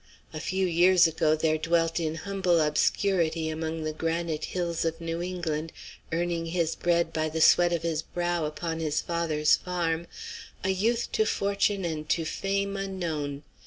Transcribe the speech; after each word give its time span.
A 0.33 0.39
few 0.39 0.65
years 0.65 1.05
ago 1.05 1.35
there 1.35 1.59
dwelt 1.59 1.99
in 1.99 2.15
humble 2.15 2.59
obscurity 2.59 3.49
among 3.49 3.83
the 3.83 3.93
granite 3.93 4.45
hills 4.45 4.83
of 4.83 4.99
New 4.99 5.21
England, 5.21 5.71
earning 6.11 6.47
his 6.47 6.73
bread 6.73 7.13
by 7.13 7.29
the 7.29 7.39
sweat 7.39 7.71
of 7.71 7.83
his 7.83 8.01
brow 8.01 8.45
upon 8.45 8.79
his 8.79 8.99
father's 8.99 9.57
farm, 9.57 10.07
a 10.63 10.69
youth 10.69 11.11
to 11.11 11.23
fortune 11.27 11.85
and 11.85 12.09
to 12.09 12.25
fame 12.25 12.75
unknown. 12.77 13.43